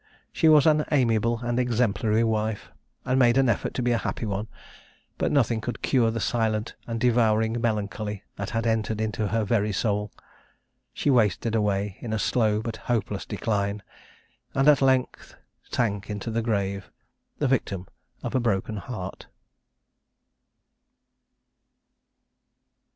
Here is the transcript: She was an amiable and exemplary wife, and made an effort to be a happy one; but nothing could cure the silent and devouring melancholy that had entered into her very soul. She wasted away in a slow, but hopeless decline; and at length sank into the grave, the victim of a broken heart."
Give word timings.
She 0.33 0.49
was 0.49 0.65
an 0.65 0.83
amiable 0.91 1.41
and 1.41 1.59
exemplary 1.59 2.23
wife, 2.23 2.71
and 3.05 3.19
made 3.19 3.37
an 3.37 3.47
effort 3.47 3.75
to 3.75 3.83
be 3.83 3.91
a 3.91 3.99
happy 3.99 4.25
one; 4.25 4.47
but 5.19 5.31
nothing 5.31 5.61
could 5.61 5.83
cure 5.83 6.09
the 6.09 6.19
silent 6.19 6.73
and 6.87 6.99
devouring 6.99 7.61
melancholy 7.61 8.23
that 8.35 8.49
had 8.49 8.65
entered 8.65 8.99
into 8.99 9.27
her 9.27 9.43
very 9.43 9.71
soul. 9.71 10.11
She 10.91 11.11
wasted 11.11 11.53
away 11.53 11.97
in 11.99 12.13
a 12.13 12.17
slow, 12.17 12.61
but 12.63 12.77
hopeless 12.77 13.27
decline; 13.27 13.83
and 14.55 14.67
at 14.67 14.81
length 14.81 15.35
sank 15.71 16.09
into 16.09 16.31
the 16.31 16.41
grave, 16.41 16.89
the 17.37 17.47
victim 17.47 17.87
of 18.23 18.33
a 18.33 18.39
broken 18.39 18.77
heart." 18.77 19.27